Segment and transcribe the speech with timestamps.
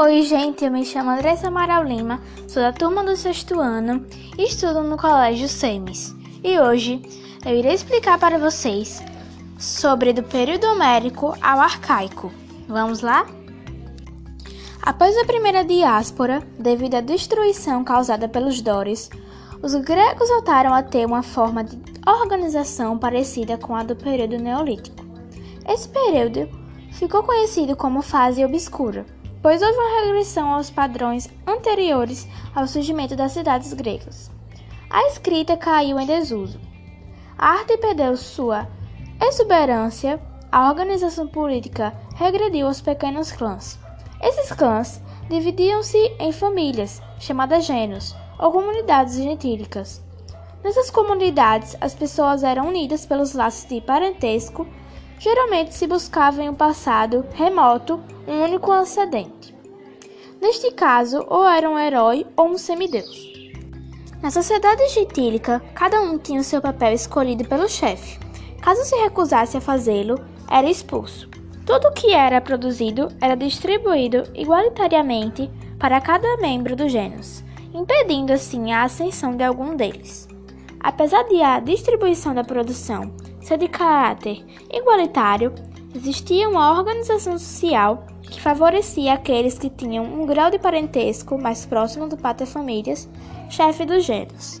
[0.00, 4.06] Oi, gente, eu me chamo Andressa Amaral Lima, sou da turma do sexto ano
[4.38, 6.14] e estudo no Colégio Semes.
[6.44, 7.02] E hoje
[7.44, 9.02] eu irei explicar para vocês
[9.58, 12.30] sobre do período homérico ao arcaico.
[12.68, 13.26] Vamos lá?
[14.80, 19.10] Após a primeira diáspora, devido à destruição causada pelos Dóris,
[19.60, 21.76] os gregos voltaram a ter uma forma de
[22.06, 25.04] organização parecida com a do período neolítico.
[25.68, 26.48] Esse período
[26.92, 33.32] ficou conhecido como fase obscura pois houve uma regressão aos padrões anteriores ao surgimento das
[33.32, 34.30] cidades gregas.
[34.90, 36.60] A escrita caiu em desuso.
[37.36, 38.66] A arte perdeu sua
[39.20, 40.20] exuberância,
[40.50, 43.78] a organização política regrediu aos pequenos clãs.
[44.22, 50.02] Esses clãs dividiam-se em famílias, chamadas gênios, ou comunidades gentílicas.
[50.62, 54.66] Nessas comunidades, as pessoas eram unidas pelos laços de parentesco
[55.18, 59.54] Geralmente se buscava em um passado remoto um único ascendente.
[60.40, 63.26] Neste caso, ou era um herói ou um semideus.
[64.22, 68.18] Na sociedade gentílica, cada um tinha o seu papel escolhido pelo chefe.
[68.60, 71.28] Caso se recusasse a fazê-lo, era expulso.
[71.66, 77.44] Tudo o que era produzido era distribuído igualitariamente para cada membro do gênus,
[77.74, 80.28] impedindo assim a ascensão de algum deles.
[80.80, 83.12] Apesar de a distribuição da produção
[83.48, 85.54] ser de caráter igualitário,
[85.94, 92.06] existia uma organização social que favorecia aqueles que tinham um grau de parentesco mais próximo
[92.06, 93.08] do paterfamilias,
[93.48, 94.60] chefe dos gêneros.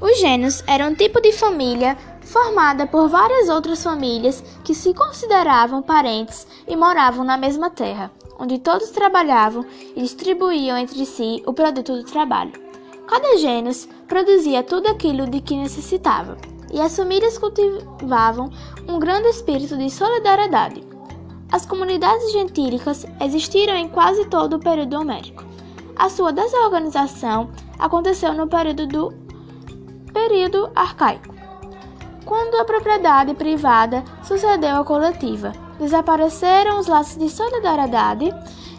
[0.00, 5.82] Os gêneros eram um tipo de família formada por várias outras famílias que se consideravam
[5.82, 11.96] parentes e moravam na mesma terra, onde todos trabalhavam e distribuíam entre si o produto
[11.96, 12.52] do trabalho.
[13.08, 16.36] Cada gênus produzia tudo aquilo de que necessitava
[16.76, 18.50] e as famílias cultivavam
[18.86, 20.84] um grande espírito de solidariedade.
[21.50, 25.42] As comunidades gentílicas existiram em quase todo o período homérico.
[25.96, 29.14] A sua desorganização aconteceu no período do
[30.12, 31.34] período arcaico,
[32.26, 35.52] quando a propriedade privada sucedeu à coletiva.
[35.78, 38.30] Desapareceram os laços de solidariedade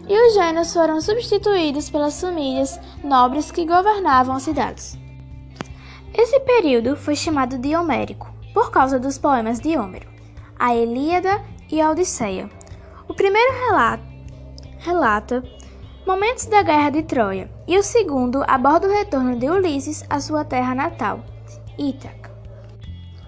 [0.07, 5.06] e os gêneros foram substituídos pelas famílias nobres que governavam as cidades.
[6.17, 10.09] Esse período foi chamado de Homérico, por causa dos poemas de Homero,
[10.57, 12.49] a Ilíada e a Odisseia.
[13.07, 14.03] O primeiro relato,
[14.79, 15.43] relata
[16.07, 20.43] momentos da Guerra de Troia, e o segundo aborda o retorno de Ulisses à sua
[20.43, 21.23] terra natal,
[21.77, 22.31] Ítaca.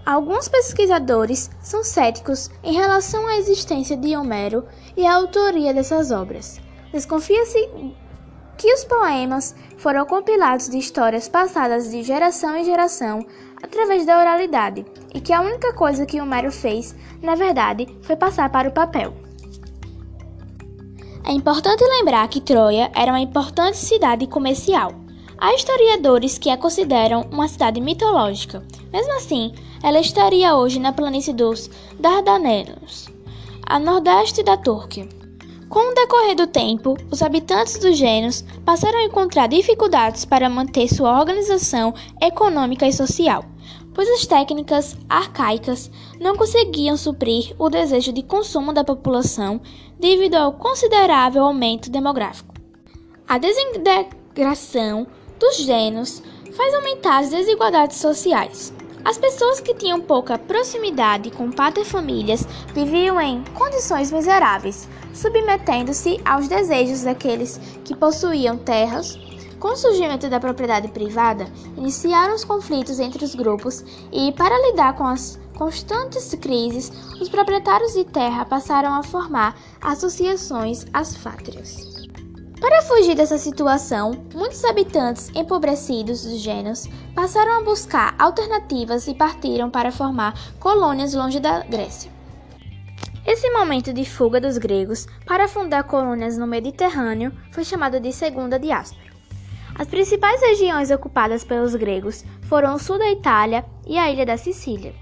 [0.04, 4.64] Alguns pesquisadores são céticos em relação à existência de Homero
[4.96, 6.60] e à autoria dessas obras.
[6.92, 7.68] Desconfia-se
[8.60, 13.24] que os poemas foram compilados de histórias passadas de geração em geração
[13.62, 14.84] através da oralidade,
[15.14, 19.14] e que a única coisa que Homero fez, na verdade, foi passar para o papel.
[21.24, 24.92] É importante lembrar que Troia era uma importante cidade comercial.
[25.38, 28.62] Há historiadores que a consideram uma cidade mitológica.
[28.92, 33.08] Mesmo assim, ela estaria hoje na planície dos Dardanelos,
[33.66, 35.19] a nordeste da Turquia.
[35.70, 40.88] Com o decorrer do tempo, os habitantes dos gênios passaram a encontrar dificuldades para manter
[40.88, 43.44] sua organização econômica e social,
[43.94, 45.88] pois as técnicas arcaicas
[46.18, 49.60] não conseguiam suprir o desejo de consumo da população
[49.96, 52.52] devido ao considerável aumento demográfico.
[53.28, 55.06] A desintegração
[55.38, 56.20] dos gênios
[56.52, 58.74] faz aumentar as desigualdades sociais.
[59.04, 62.44] As pessoas que tinham pouca proximidade com paterfamílias
[62.74, 69.18] viviam em condições miseráveis, submetendo-se aos desejos daqueles que possuíam terras.
[69.58, 74.96] Com o surgimento da propriedade privada, iniciaram os conflitos entre os grupos e, para lidar
[74.96, 81.90] com as constantes crises, os proprietários de terra passaram a formar associações asfátrias.
[82.58, 89.70] Para fugir dessa situação, muitos habitantes empobrecidos dos gênios passaram a buscar alternativas e partiram
[89.70, 92.19] para formar colônias longe da Grécia.
[93.40, 98.58] Esse momento de fuga dos gregos para fundar colônias no Mediterrâneo foi chamado de Segunda
[98.58, 99.10] Diáspora.
[99.78, 104.36] As principais regiões ocupadas pelos gregos foram o sul da Itália e a ilha da
[104.36, 104.94] Sicília,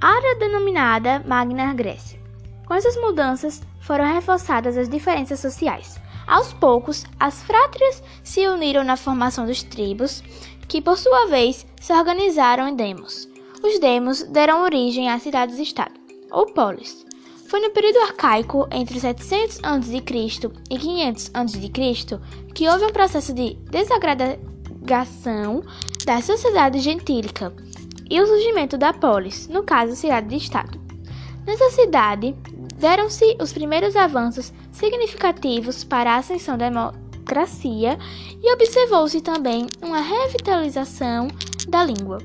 [0.00, 2.20] área denominada Magna Grécia.
[2.64, 6.00] Com essas mudanças, foram reforçadas as diferenças sociais.
[6.28, 10.22] Aos poucos, as frátrias se uniram na formação dos tribos,
[10.68, 13.28] que por sua vez se organizaram em demos.
[13.64, 15.98] Os demos deram origem às cidades-estado,
[16.30, 17.07] ou polis.
[17.48, 20.02] Foi no período arcaico, entre 700 a.C.
[20.68, 22.20] e 500 a.C.,
[22.54, 25.62] que houve um processo de desagregação
[26.04, 27.54] da sociedade gentílica
[28.10, 30.78] e o surgimento da polis, no caso, cidade-estado.
[31.46, 32.36] Nessa cidade,
[32.76, 37.98] deram-se os primeiros avanços significativos para a ascensão da democracia
[38.42, 41.28] e observou-se também uma revitalização
[41.66, 42.18] da língua.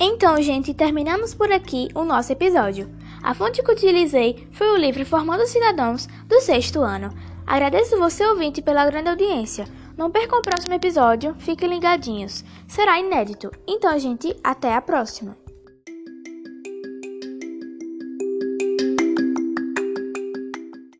[0.00, 2.99] Então, gente, terminamos por aqui o nosso episódio.
[3.22, 7.14] A fonte que utilizei foi o livro Formando Cidadãos do sexto ano.
[7.46, 9.66] Agradeço você, ouvinte, pela grande audiência.
[9.96, 12.44] Não percam o próximo episódio, fiquem ligadinhos.
[12.66, 13.50] Será inédito.
[13.66, 15.36] Então, gente, até a próxima.